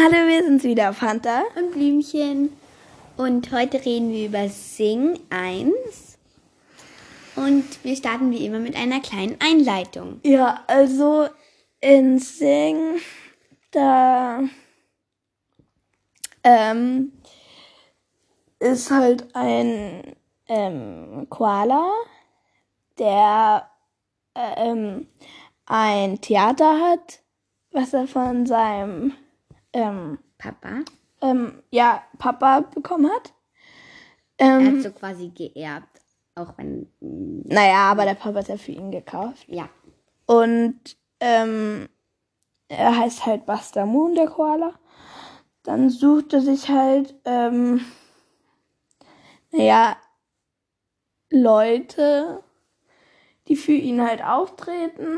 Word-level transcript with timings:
Hallo, 0.00 0.28
wir 0.28 0.44
sind's 0.44 0.62
wieder, 0.62 0.92
Fanta. 0.92 1.42
und 1.56 1.72
Blümchen. 1.72 2.56
Und 3.16 3.50
heute 3.50 3.84
reden 3.84 4.12
wir 4.12 4.28
über 4.28 4.48
Sing 4.48 5.18
1. 5.28 6.18
Und 7.34 7.64
wir 7.82 7.96
starten 7.96 8.30
wie 8.30 8.46
immer 8.46 8.60
mit 8.60 8.76
einer 8.76 9.00
kleinen 9.00 9.36
Einleitung. 9.40 10.20
Ja, 10.22 10.62
also 10.68 11.26
in 11.80 12.20
Sing, 12.20 13.00
da 13.72 14.44
ähm, 16.44 17.10
ist 18.60 18.92
halt 18.92 19.34
ein 19.34 20.14
ähm, 20.46 21.26
Koala, 21.28 21.90
der 23.00 23.68
ähm, 24.36 25.08
ein 25.66 26.20
Theater 26.20 26.78
hat, 26.78 27.18
was 27.72 27.92
er 27.92 28.06
von 28.06 28.46
seinem 28.46 29.12
ähm, 29.78 30.18
Papa 30.38 30.82
ähm, 31.20 31.62
ja, 31.70 32.02
Papa 32.18 32.60
bekommen 32.60 33.10
hat. 33.10 33.32
er 34.36 34.58
Ähm, 34.58 34.76
hat 34.76 34.82
so 34.82 34.90
quasi 34.90 35.28
geerbt. 35.28 36.00
Auch 36.34 36.56
wenn. 36.56 36.88
mm, 37.00 37.42
naja, 37.46 37.90
aber 37.90 38.04
der 38.04 38.14
Papa 38.14 38.38
hat 38.38 38.48
ja 38.48 38.56
für 38.56 38.72
ihn 38.72 38.90
gekauft. 38.90 39.44
Ja. 39.48 39.68
Und 40.26 40.96
ähm, 41.20 41.88
er 42.68 42.96
heißt 42.96 43.26
halt 43.26 43.46
Buster 43.46 43.86
Moon, 43.86 44.14
der 44.14 44.28
Koala. 44.28 44.74
Dann 45.62 45.90
sucht 45.90 46.32
er 46.32 46.40
sich 46.40 46.68
halt, 46.68 47.14
ähm, 47.24 47.84
naja, 49.50 49.96
Leute, 51.30 52.42
die 53.48 53.56
für 53.56 53.72
ihn 53.72 54.02
halt 54.02 54.22
auftreten. 54.22 55.16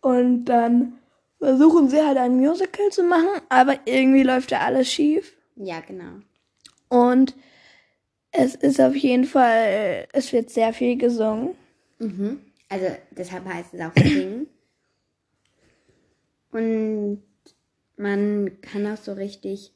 Und 0.00 0.44
dann 0.44 0.98
versuchen 1.44 1.90
sie 1.90 2.02
halt 2.02 2.16
ein 2.16 2.36
Musical 2.36 2.88
zu 2.90 3.02
machen, 3.02 3.42
aber 3.50 3.78
irgendwie 3.84 4.22
läuft 4.22 4.50
ja 4.50 4.60
alles 4.60 4.90
schief. 4.90 5.36
Ja, 5.56 5.80
genau. 5.80 6.20
Und 6.88 7.34
es 8.32 8.54
ist 8.54 8.80
auf 8.80 8.96
jeden 8.96 9.24
Fall, 9.24 10.08
es 10.12 10.32
wird 10.32 10.48
sehr 10.48 10.72
viel 10.72 10.96
gesungen. 10.96 11.54
Mhm. 11.98 12.40
Also 12.70 12.86
deshalb 13.10 13.44
heißt 13.44 13.74
es 13.74 13.80
auch 13.80 13.92
Sing. 13.94 14.46
Und 16.50 17.22
man 17.96 18.50
kann 18.62 18.86
auch 18.86 18.96
so 18.96 19.12
richtig 19.12 19.72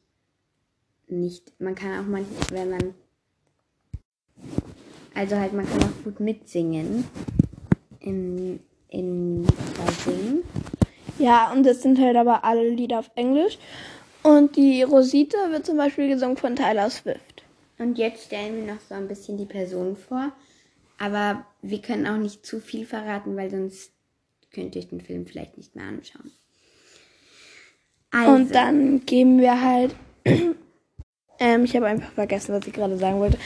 nicht. 1.06 1.52
Man 1.60 1.74
kann 1.74 2.00
auch 2.00 2.08
manchmal, 2.08 2.50
wenn 2.50 2.70
man. 2.70 2.94
Also 5.14 5.36
halt, 5.36 5.52
man 5.52 5.66
kann 5.66 5.82
auch 5.82 6.04
gut 6.04 6.20
mitsingen. 6.20 7.04
In, 8.00 8.60
in 8.88 9.44
bei 9.44 9.92
Singen. 10.04 10.44
Ja, 11.18 11.52
und 11.52 11.64
das 11.64 11.82
sind 11.82 11.98
halt 11.98 12.16
aber 12.16 12.44
alle 12.44 12.68
Lieder 12.68 13.00
auf 13.00 13.10
Englisch. 13.14 13.58
Und 14.22 14.56
die 14.56 14.82
Rosita 14.82 15.50
wird 15.50 15.66
zum 15.66 15.76
Beispiel 15.76 16.08
gesungen 16.08 16.36
von 16.36 16.56
Tyler 16.56 16.90
Swift. 16.90 17.44
Und 17.78 17.98
jetzt 17.98 18.26
stellen 18.26 18.56
wir 18.56 18.74
noch 18.74 18.80
so 18.80 18.94
ein 18.94 19.08
bisschen 19.08 19.38
die 19.38 19.46
Person 19.46 19.96
vor. 19.96 20.32
Aber 20.98 21.44
wir 21.62 21.80
können 21.80 22.06
auch 22.06 22.16
nicht 22.16 22.44
zu 22.44 22.60
viel 22.60 22.84
verraten, 22.84 23.36
weil 23.36 23.50
sonst 23.50 23.92
könnt 24.52 24.74
ihr 24.74 24.82
euch 24.82 24.88
den 24.88 25.00
Film 25.00 25.26
vielleicht 25.26 25.56
nicht 25.56 25.76
mehr 25.76 25.86
anschauen. 25.86 26.32
Also, 28.10 28.32
Und 28.32 28.54
dann 28.54 29.04
geben 29.06 29.40
wir 29.40 29.60
halt. 29.60 29.94
ähm, 31.38 31.64
ich 31.64 31.76
habe 31.76 31.86
einfach 31.86 32.12
vergessen, 32.12 32.54
was 32.54 32.66
ich 32.66 32.72
gerade 32.72 32.98
sagen 32.98 33.20
wollte. 33.20 33.38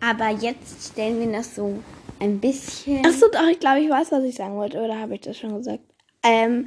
aber 0.00 0.30
jetzt 0.30 0.92
stellen 0.92 1.20
wir 1.20 1.26
noch 1.26 1.44
so 1.44 1.78
ein 2.18 2.40
bisschen. 2.40 3.04
Achso, 3.06 3.26
doch, 3.30 3.46
ich 3.48 3.60
glaube, 3.60 3.80
ich 3.80 3.90
weiß, 3.90 4.10
was 4.10 4.24
ich 4.24 4.34
sagen 4.34 4.56
wollte. 4.56 4.80
Oder 4.80 4.98
habe 4.98 5.14
ich 5.14 5.20
das 5.20 5.38
schon 5.38 5.56
gesagt? 5.56 5.93
Ähm, 6.24 6.66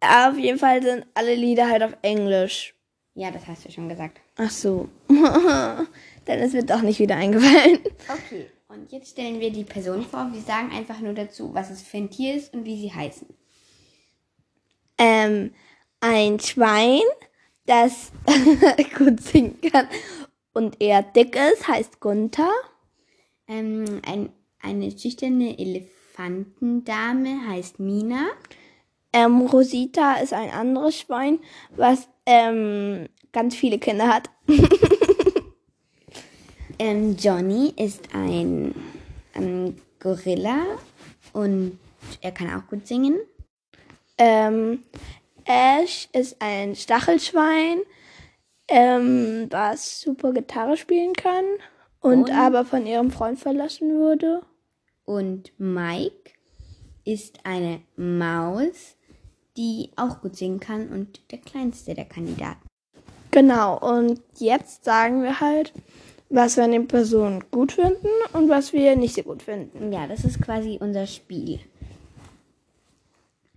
auf 0.00 0.36
jeden 0.38 0.58
Fall 0.58 0.82
sind 0.82 1.06
alle 1.14 1.34
Lieder 1.34 1.68
halt 1.68 1.82
auf 1.82 1.96
Englisch. 2.02 2.74
Ja, 3.14 3.30
das 3.32 3.46
hast 3.48 3.64
du 3.64 3.72
schon 3.72 3.88
gesagt. 3.88 4.20
Ach 4.36 4.50
so. 4.50 4.88
Dann 5.08 6.38
ist 6.38 6.54
mir 6.54 6.62
doch 6.64 6.82
nicht 6.82 7.00
wieder 7.00 7.16
eingefallen. 7.16 7.80
Okay, 8.08 8.46
und 8.68 8.92
jetzt 8.92 9.10
stellen 9.12 9.40
wir 9.40 9.50
die 9.50 9.64
Person 9.64 10.04
vor. 10.04 10.28
Wir 10.32 10.40
sagen 10.40 10.70
einfach 10.70 11.00
nur 11.00 11.14
dazu, 11.14 11.52
was 11.52 11.70
es 11.70 11.82
für 11.82 11.96
ein 11.96 12.10
Tier 12.10 12.34
ist 12.34 12.54
und 12.54 12.64
wie 12.64 12.80
sie 12.80 12.92
heißen. 12.94 13.26
ähm, 14.98 15.52
ein 16.00 16.38
Schwein, 16.38 17.00
das 17.66 18.12
gut 18.98 19.20
singen 19.20 19.60
kann 19.72 19.88
und 20.52 20.80
eher 20.80 21.02
dick 21.02 21.36
ist, 21.36 21.66
heißt 21.66 21.98
Gunther. 22.00 22.50
Ähm, 23.48 24.00
ein, 24.06 24.30
eine 24.60 24.96
schüchterne 24.96 25.58
Elefantendame 25.58 27.48
heißt 27.48 27.80
Mina. 27.80 28.26
Ähm, 29.12 29.42
Rosita 29.42 30.16
ist 30.16 30.32
ein 30.32 30.50
anderes 30.50 30.98
Schwein, 30.98 31.38
was 31.76 32.08
ähm, 32.26 33.08
ganz 33.32 33.54
viele 33.54 33.78
Kinder 33.78 34.08
hat. 34.08 34.30
Ähm, 36.78 37.16
Johnny 37.16 37.74
ist 37.76 38.14
ein, 38.14 38.74
ein 39.34 39.80
Gorilla 39.98 40.64
und 41.32 41.78
er 42.20 42.30
kann 42.30 42.54
auch 42.54 42.68
gut 42.68 42.86
singen. 42.86 43.18
Ähm, 44.16 44.84
Ash 45.44 46.08
ist 46.12 46.36
ein 46.40 46.76
Stachelschwein, 46.76 47.80
ähm, 48.68 49.48
was 49.50 50.00
super 50.00 50.32
Gitarre 50.32 50.76
spielen 50.76 51.14
kann 51.14 51.44
und, 52.00 52.24
Und? 52.24 52.30
aber 52.30 52.64
von 52.64 52.86
ihrem 52.86 53.10
Freund 53.10 53.40
verlassen 53.40 53.98
wurde. 53.98 54.42
Und 55.04 55.52
Mike 55.58 56.30
ist 57.04 57.40
eine 57.44 57.80
Maus, 57.96 58.96
die 59.58 59.90
auch 59.96 60.22
gut 60.22 60.36
singen 60.36 60.60
kann 60.60 60.88
und 60.88 61.20
der 61.30 61.38
kleinste 61.38 61.94
der 61.94 62.06
Kandidaten. 62.06 62.66
Genau, 63.30 63.78
und 63.78 64.22
jetzt 64.38 64.84
sagen 64.84 65.22
wir 65.22 65.40
halt, 65.40 65.74
was 66.30 66.56
wir 66.56 66.64
an 66.64 66.72
den 66.72 66.88
Personen 66.88 67.44
gut 67.50 67.72
finden 67.72 68.08
und 68.32 68.48
was 68.48 68.72
wir 68.72 68.96
nicht 68.96 69.16
so 69.16 69.22
gut 69.22 69.42
finden. 69.42 69.92
Ja, 69.92 70.06
das 70.06 70.24
ist 70.24 70.40
quasi 70.40 70.78
unser 70.80 71.06
Spiel. 71.06 71.60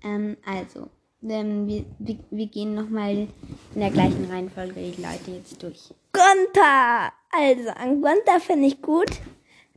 Ähm, 0.03 0.38
also, 0.45 0.88
ähm, 1.23 1.67
wir, 1.67 1.85
wir, 2.00 2.18
wir 2.31 2.47
gehen 2.47 2.73
nochmal 2.73 3.28
in 3.75 3.79
der 3.79 3.91
gleichen 3.91 4.29
Reihenfolge 4.29 4.73
die 4.73 5.01
Leute 5.01 5.31
jetzt 5.31 5.62
durch. 5.62 5.94
Gunther! 6.12 7.12
Also, 7.31 7.69
an 7.69 8.01
Gunther 8.01 8.39
finde 8.39 8.68
ich 8.68 8.81
gut, 8.81 9.12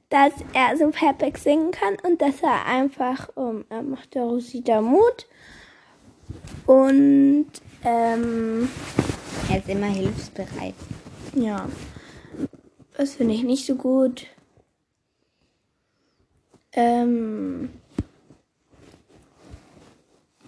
dass 0.09 0.33
er 0.53 0.77
so 0.77 0.91
perfekt 0.91 1.39
singen 1.39 1.71
kann 1.71 1.97
und 2.03 2.23
dass 2.23 2.43
er 2.43 2.67
einfach, 2.67 3.29
um, 3.37 3.65
er 3.69 3.83
macht 3.83 4.15
der 4.15 4.23
Rosita 4.23 4.81
Mut. 4.81 5.27
Und, 6.67 7.47
ähm, 7.85 8.69
Er 9.51 9.59
ist 9.59 9.69
immer 9.69 9.87
hilfsbereit. 9.87 10.75
ja. 11.35 11.69
Das 12.97 13.15
finde 13.15 13.35
ich 13.35 13.43
nicht 13.43 13.67
so 13.67 13.75
gut. 13.75 14.27
Ähm, 16.73 17.71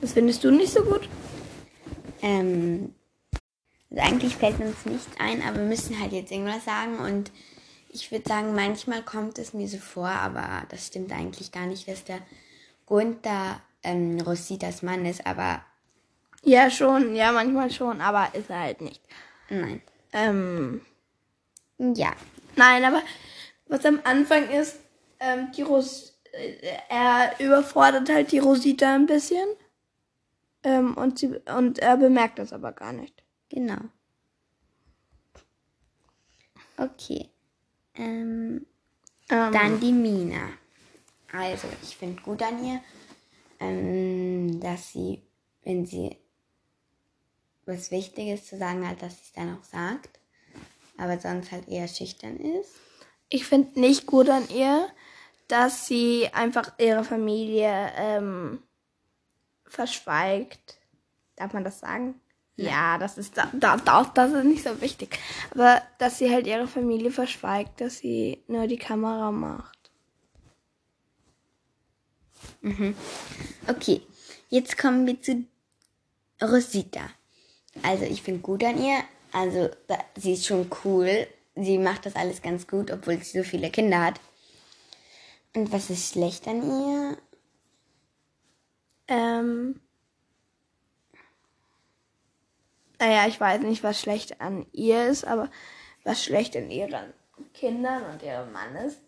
das 0.01 0.13
findest 0.13 0.45
du 0.45 0.51
nicht 0.51 0.73
so 0.73 0.83
gut? 0.83 1.09
Ähm, 2.23 2.95
also 3.91 4.03
eigentlich 4.03 4.37
fällt 4.37 4.61
uns 4.61 4.85
nichts 4.87 5.09
ein, 5.19 5.43
aber 5.43 5.57
wir 5.59 5.65
müssen 5.65 6.01
halt 6.01 6.13
jetzt 6.13 6.31
irgendwas 6.31 6.65
sagen 6.65 6.99
und 6.99 7.31
ich 7.89 8.11
würde 8.13 8.29
sagen, 8.29 8.55
manchmal 8.55 9.03
kommt 9.03 9.39
es 9.39 9.53
mir 9.55 9.69
so 9.69 9.79
vor, 9.79 10.09
aber 10.09 10.65
das 10.69 10.87
stimmt 10.87 11.13
eigentlich 11.13 11.51
gar 11.51 11.67
nicht, 11.67 11.89
dass 11.89 12.05
der 12.05 12.19
Gunther 12.85 13.61
ähm, 13.83 14.21
Rositas 14.21 14.83
Mann 14.83 15.05
ist, 15.05 15.27
aber 15.27 15.63
Ja, 16.47 16.71
schon. 16.71 17.15
Ja, 17.17 17.33
manchmal 17.33 17.71
schon, 17.73 18.01
aber 18.01 18.33
ist 18.35 18.49
er 18.51 18.61
halt 18.61 18.81
nicht. 18.81 19.03
nein. 19.51 19.83
Ähm, 20.13 20.81
Ja, 21.79 22.13
Nein, 22.55 22.85
aber 22.85 23.03
was 23.67 23.85
am 23.85 24.01
Anfang 24.05 24.49
ist, 24.49 24.79
ähm, 25.21 25.51
die 25.53 25.63
Ros 25.63 26.19
äh, 26.33 26.79
er 26.89 27.35
überfordert 27.41 28.09
halt 28.09 28.31
die 28.33 28.39
Rosita 28.39 28.95
ein 28.95 29.07
bisschen. 29.07 29.47
Ähm, 30.63 30.97
und, 30.97 31.19
sie, 31.19 31.37
und 31.55 31.81
er 31.81 31.97
bemerkt 31.97 32.39
das 32.39 32.53
aber 32.53 32.73
gar 32.73 32.93
nicht. 32.93 33.23
genau. 33.51 33.81
Okay. 36.79 37.29
Ähm, 37.97 38.67
Ähm, 39.29 39.53
Dann 39.53 39.81
die 39.81 39.93
Mina. 39.93 40.49
Also, 41.33 41.67
ich 41.83 41.97
finde 41.97 42.23
gut 42.23 42.41
an 42.43 42.65
ihr, 42.65 42.81
ähm, 43.61 44.61
dass 44.61 44.93
sie, 44.93 45.23
wenn 45.65 45.85
sie 45.87 46.17
was 47.67 47.91
Wichtiges 47.91 48.47
zu 48.47 48.57
sagen 48.57 48.89
hat, 48.89 49.03
dass 49.03 49.15
sie 49.15 49.23
es 49.25 49.33
dann 49.33 49.59
auch 49.59 49.65
sagt. 49.65 50.21
Aber 50.97 51.19
sonst 51.19 51.53
halt 51.53 51.69
eher 51.69 51.89
schüchtern 51.89 52.37
ist. 52.37 52.71
Ich 53.29 53.45
finde 53.45 53.79
nicht 53.79 54.07
gut 54.07 54.31
an 54.31 54.49
ihr, 54.49 54.89
dass 55.49 55.87
sie 55.87 56.29
einfach 56.33 56.73
ihre 56.79 57.05
Familie 57.05 57.93
ähm, 57.97 58.63
verschweigt. 59.67 60.79
Darf 61.35 61.53
man 61.53 61.65
das 61.65 61.81
sagen? 61.81 62.21
Ja, 62.57 62.97
das 62.97 63.19
ist 63.19 63.37
da, 63.37 63.51
da, 63.53 63.77
da, 63.77 64.05
das 64.15 64.33
ist 64.33 64.45
nicht 64.45 64.65
so 64.65 64.81
wichtig. 64.81 65.19
Aber 65.51 65.83
dass 65.99 66.19
sie 66.19 66.31
halt 66.33 66.47
ihre 66.47 66.67
Familie 66.67 67.11
verschweigt, 67.11 67.83
dass 67.83 67.99
sie 67.99 68.43
nur 68.49 68.67
die 68.67 68.79
Kamera 68.79 69.31
macht. 69.31 69.91
Okay, 73.69 74.01
jetzt 74.49 74.79
kommen 74.79 75.07
wir 75.07 75.21
zu 75.21 75.45
Rosita. 76.43 77.11
Also 77.83 78.05
ich 78.05 78.23
finde 78.23 78.41
gut 78.41 78.65
an 78.65 78.83
ihr. 78.83 78.99
Also 79.33 79.71
sie 80.17 80.33
ist 80.33 80.47
schon 80.47 80.71
cool. 80.85 81.27
Sie 81.55 81.79
macht 81.79 82.07
das 82.07 82.17
alles 82.17 82.43
ganz 82.43 82.67
gut, 82.67 82.91
obwohl 82.91 83.19
sie 83.19 83.39
so 83.39 83.45
viele 83.45 83.71
Kinder 83.71 84.05
hat. 84.05 84.21
Und 85.55 85.73
was 85.73 85.91
ist 85.91 86.13
schlecht 86.13 86.47
an 86.47 86.63
ihr? 86.63 87.19
Ähm. 89.09 89.81
Naja, 92.99 93.27
ich 93.27 93.41
weiß 93.41 93.63
nicht, 93.63 93.83
was 93.83 94.01
schlecht 94.01 94.41
an 94.41 94.67
ihr 94.73 95.07
ist, 95.07 95.25
aber 95.25 95.51
was 96.05 96.25
schlecht 96.25 96.57
an 96.57 96.71
ihren 96.71 97.13
Kindern 97.53 98.05
und 98.11 98.23
ihrem 98.23 98.53
Mann 98.53 98.75
ist. 98.77 99.01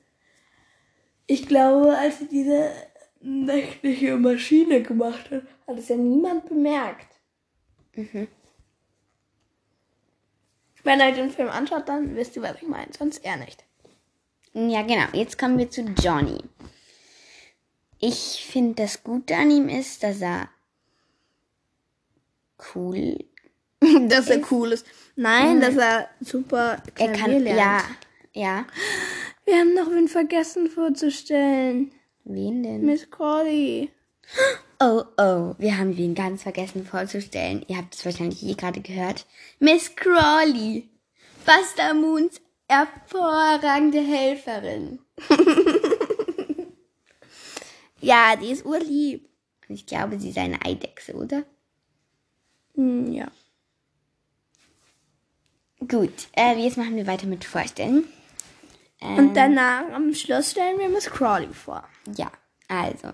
Ich 1.26 1.46
glaube, 1.46 1.96
als 1.96 2.18
sie 2.18 2.28
diese 2.28 2.70
nächtliche 3.20 4.16
Maschine 4.16 4.82
gemacht 4.82 5.30
hat, 5.30 5.42
hat 5.66 5.78
es 5.78 5.88
ja 5.88 5.96
niemand 5.96 6.46
bemerkt. 6.46 7.08
Mhm. 7.94 8.28
Wenn 10.84 11.00
ihr 11.00 11.12
den 11.12 11.30
Film 11.30 11.48
anschaut, 11.48 11.88
dann 11.88 12.14
wisst 12.16 12.36
ihr, 12.36 12.42
was 12.42 12.56
ich 12.60 12.68
meine, 12.68 12.92
sonst 12.96 13.18
eher 13.24 13.36
nicht. 13.36 13.64
Ja, 14.54 14.82
genau. 14.82 15.04
Jetzt 15.12 15.38
kommen 15.38 15.58
wir 15.58 15.70
zu 15.70 15.82
Johnny. 15.82 16.38
Ich 18.00 18.46
finde, 18.50 18.82
das 18.82 19.02
Gute 19.02 19.36
an 19.36 19.50
ihm 19.50 19.68
ist, 19.68 20.02
dass 20.02 20.20
er 20.20 20.48
cool. 22.74 23.18
dass 24.08 24.28
er 24.28 24.40
cool 24.50 24.72
ist. 24.72 24.86
Nein, 25.16 25.60
dass 25.60 25.76
er 25.76 26.08
super 26.20 26.82
Er 26.96 27.12
Klavier 27.12 27.16
kann, 27.16 27.42
lernt. 27.42 27.58
ja, 27.58 27.82
ja. 28.32 28.66
Wir 29.44 29.56
haben 29.58 29.74
noch 29.74 29.90
wen 29.90 30.08
vergessen 30.08 30.68
vorzustellen. 30.68 31.92
Wen 32.24 32.62
denn? 32.62 32.84
Miss 32.84 33.10
Cordy. 33.10 33.90
Oh, 34.80 35.02
oh, 35.16 35.54
wir 35.58 35.76
haben 35.76 35.96
wen 35.96 36.14
ganz 36.14 36.44
vergessen 36.44 36.86
vorzustellen. 36.86 37.64
Ihr 37.66 37.78
habt 37.78 37.94
es 37.94 38.04
wahrscheinlich 38.04 38.42
eh 38.44 38.54
gerade 38.54 38.80
gehört. 38.80 39.26
Miss 39.58 39.94
Crawley. 39.96 40.88
Buster 41.44 41.94
Moons 41.94 42.40
hervorragende 42.68 44.00
Helferin. 44.00 45.00
Ja, 48.00 48.36
die 48.36 48.50
ist 48.50 48.64
urlieb. 48.64 49.28
Und 49.68 49.74
ich 49.74 49.86
glaube, 49.86 50.18
sie 50.18 50.30
ist 50.30 50.38
eine 50.38 50.64
Eidechse, 50.64 51.14
oder? 51.14 51.44
Hm, 52.74 53.12
ja. 53.12 53.28
Gut, 55.80 56.28
äh, 56.36 56.54
jetzt 56.56 56.76
machen 56.76 56.96
wir 56.96 57.06
weiter 57.06 57.26
mit 57.26 57.44
Vorstellen. 57.44 58.04
Ähm, 59.00 59.18
Und 59.18 59.34
danach 59.34 59.92
am 59.92 60.12
Schluss 60.14 60.52
stellen 60.52 60.78
wir 60.78 60.88
Miss 60.88 61.06
Crawley 61.10 61.52
vor. 61.52 61.86
Ja, 62.16 62.30
also. 62.68 63.12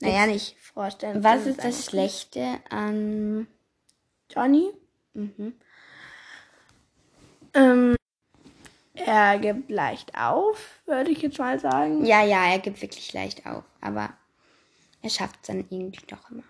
Naja, 0.00 0.26
nicht 0.26 0.56
vorstellen. 0.58 1.24
Was 1.24 1.46
ist 1.46 1.62
das 1.64 1.86
Schlechte 1.86 2.60
an... 2.68 3.46
Johnny? 4.30 4.70
Mhm. 5.14 5.54
Ähm, 7.54 7.96
er 8.94 9.38
gibt 9.38 9.70
leicht 9.70 10.14
auf, 10.18 10.80
würde 10.84 11.10
ich 11.10 11.22
jetzt 11.22 11.38
mal 11.38 11.58
sagen. 11.58 12.04
Ja, 12.04 12.24
ja, 12.24 12.50
er 12.50 12.58
gibt 12.58 12.82
wirklich 12.82 13.12
leicht 13.12 13.46
auf, 13.46 13.64
aber 13.80 14.10
er 15.00 15.10
schafft 15.10 15.36
es 15.42 15.46
dann 15.46 15.64
irgendwie 15.70 16.04
doch 16.06 16.30
immer. 16.30 16.42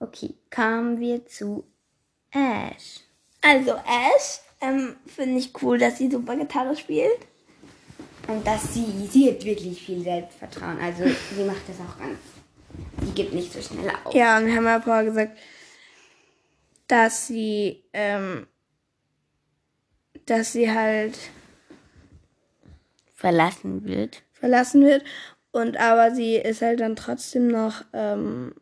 Okay, 0.00 0.34
kommen 0.50 0.98
wir 0.98 1.24
zu 1.26 1.64
Ash. 2.32 3.00
Also 3.40 3.72
Ash, 3.72 4.40
ähm, 4.60 4.96
finde 5.06 5.38
ich 5.38 5.52
cool, 5.62 5.78
dass 5.78 5.98
sie 5.98 6.10
super 6.10 6.36
Gitarre 6.36 6.76
spielt. 6.76 7.26
Und 8.28 8.46
dass 8.46 8.74
sie, 8.74 9.08
sie 9.10 9.30
hat 9.30 9.44
wirklich 9.44 9.84
viel 9.84 10.02
Selbstvertrauen. 10.02 10.78
Also 10.80 11.04
sie 11.04 11.44
macht 11.44 11.68
das 11.68 11.76
auch 11.80 11.98
ganz. 11.98 12.18
Gibt 13.14 13.32
nicht 13.32 13.52
so 13.52 13.60
schnell 13.60 13.90
auf. 14.04 14.14
Ja, 14.14 14.38
und 14.38 14.46
wir 14.46 14.54
haben 14.54 14.64
ja 14.64 14.80
vorher 14.80 15.04
gesagt, 15.04 15.38
dass 16.88 17.26
sie, 17.26 17.84
ähm, 17.92 18.46
dass 20.26 20.52
sie 20.52 20.70
halt 20.70 21.18
Verlassen 23.14 23.84
wird. 23.84 24.22
verlassen 24.32 24.82
wird. 24.84 25.04
Und 25.52 25.76
aber 25.76 26.14
sie 26.14 26.36
ist 26.36 26.62
halt 26.62 26.80
dann 26.80 26.96
trotzdem 26.96 27.46
noch, 27.48 27.84
ähm, 27.92 28.54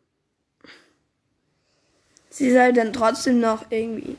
sie 2.29 2.49
ist 2.49 2.59
halt 2.59 2.77
dann 2.77 2.93
trotzdem 2.93 3.39
noch 3.39 3.65
irgendwie, 3.71 4.17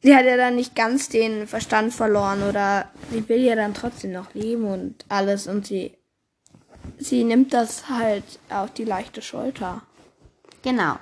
sie 0.00 0.14
hat 0.14 0.24
ja 0.24 0.36
dann 0.36 0.56
nicht 0.56 0.74
ganz 0.74 1.08
den 1.08 1.46
Verstand 1.46 1.92
verloren 1.92 2.44
oder 2.44 2.90
sie 3.10 3.28
will 3.28 3.40
ja 3.40 3.56
dann 3.56 3.74
trotzdem 3.74 4.12
noch 4.12 4.32
leben 4.32 4.64
und 4.64 5.04
alles 5.08 5.48
und 5.48 5.66
sie, 5.66 5.97
sie 6.98 7.24
nimmt 7.24 7.52
das 7.52 7.88
halt 7.88 8.24
auf 8.50 8.72
die 8.72 8.84
leichte 8.84 9.22
Schulter. 9.22 9.82
Genau. 10.62 10.96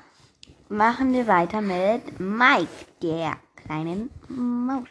Machen 0.69 1.12
wir 1.12 1.26
weiter 1.26 1.60
mit 1.60 2.19
Mike, 2.19 2.69
der 3.02 3.37
kleinen 3.56 4.10
Maus. 4.28 4.88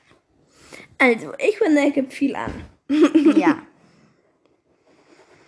Also, 0.98 1.34
ich 1.38 1.57
finde, 1.57 1.81
er 1.81 1.92
gibt 1.92 2.13
viel 2.13 2.36
an. 2.36 2.63
ja. 3.36 3.57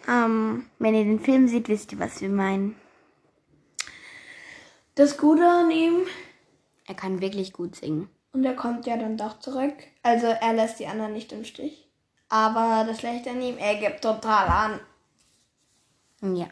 Ähm, 0.07 0.65
Wenn 0.79 0.95
ihr 0.95 1.03
den 1.05 1.19
Film 1.19 1.47
seht, 1.47 1.69
wisst 1.69 1.91
ihr, 1.91 1.99
was 1.99 2.21
wir 2.21 2.29
meinen. 2.29 2.75
das 4.95 5.17
Gute 5.17 5.45
an 5.47 5.71
ihm, 5.71 6.01
Er 6.87 6.95
kann 6.95 7.21
wirklich 7.21 7.53
gut 7.53 7.75
singen. 7.75 8.09
und 8.33 8.43
er 8.45 8.55
kommt 8.55 8.85
ja 8.85 8.97
dann 8.97 9.17
doch 9.17 9.39
zurück. 9.39 9.73
Also, 10.03 10.27
er 10.27 10.53
lässt 10.53 10.79
die 10.79 10.87
anderen 10.87 11.13
nicht 11.13 11.31
im 11.31 11.43
Stich. 11.45 11.87
Aber 12.29 12.85
das 12.87 12.99
Schlechte 12.99 13.29
an 13.31 13.41
ihm, 13.41 13.57
er 13.57 13.75
gibt 13.75 14.01
total 14.01 14.47
an. 14.47 14.79
Ja. 16.21 16.47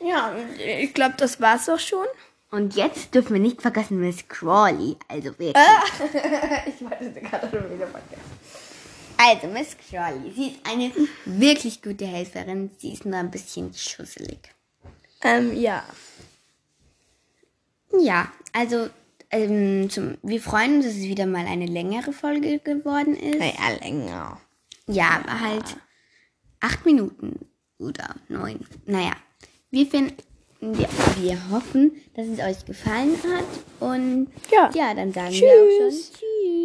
Ja, 0.00 0.34
ich 0.58 0.92
glaube, 0.92 1.14
das 1.16 1.40
war's 1.40 1.68
auch 1.68 1.78
schon. 1.78 2.06
Und 2.50 2.76
jetzt 2.76 3.14
dürfen 3.14 3.32
wir 3.34 3.40
nicht 3.40 3.62
vergessen 3.62 4.00
Miss 4.00 4.28
Crawley. 4.28 4.96
Also 5.08 5.36
wirklich. 5.38 5.54
ich 6.66 6.80
wollte 6.82 7.12
sie 7.12 7.20
gerade 7.20 7.48
schon 7.50 7.74
wieder 7.74 7.86
vergessen. 7.86 8.22
Also 9.16 9.46
Miss 9.48 9.76
Crawley. 9.90 10.32
Sie 10.32 10.48
ist 10.48 10.60
eine 10.64 10.92
wirklich 11.24 11.82
gute 11.82 12.06
Helferin. 12.06 12.70
Sie 12.78 12.92
ist 12.92 13.06
nur 13.06 13.18
ein 13.18 13.30
bisschen 13.30 13.72
schusselig. 13.74 14.38
Ähm, 15.22 15.56
ja. 15.56 15.82
Ja, 17.98 18.30
also 18.52 18.88
ähm, 19.30 19.88
zum, 19.88 20.18
wir 20.22 20.40
freuen 20.40 20.76
uns, 20.76 20.84
dass 20.84 20.94
es 20.94 21.02
wieder 21.02 21.26
mal 21.26 21.46
eine 21.46 21.66
längere 21.66 22.12
Folge 22.12 22.58
geworden 22.58 23.16
ist. 23.16 23.38
Naja, 23.38 23.76
länger. 23.80 24.40
Ja, 24.86 25.20
aber 25.22 25.40
halt 25.40 25.76
acht 26.60 26.84
Minuten 26.84 27.48
oder 27.84 28.14
neun. 28.28 28.60
Naja, 28.86 29.12
wir 29.70 29.86
finden, 29.86 30.16
wir, 30.60 30.88
wir 31.20 31.50
hoffen, 31.50 31.92
dass 32.14 32.26
es 32.26 32.38
euch 32.38 32.64
gefallen 32.64 33.16
hat. 33.22 33.44
Und 33.80 34.28
Ja. 34.50 34.70
ja 34.74 34.94
dann 34.94 35.12
sagen 35.12 35.32
wir 35.32 35.48
auch 35.48 35.78
schon 35.78 35.90
Tschüss. 35.90 36.12
Tschüss. 36.12 36.64